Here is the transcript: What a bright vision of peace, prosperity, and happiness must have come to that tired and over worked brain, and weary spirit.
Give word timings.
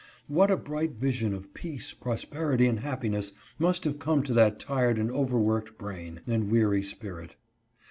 What 0.27 0.49
a 0.49 0.57
bright 0.57 0.93
vision 0.93 1.31
of 1.31 1.53
peace, 1.53 1.93
prosperity, 1.93 2.65
and 2.65 2.79
happiness 2.79 3.33
must 3.59 3.83
have 3.83 3.99
come 3.99 4.23
to 4.23 4.33
that 4.33 4.59
tired 4.59 4.97
and 4.97 5.11
over 5.11 5.39
worked 5.39 5.77
brain, 5.77 6.21
and 6.25 6.49
weary 6.49 6.81
spirit. 6.81 7.35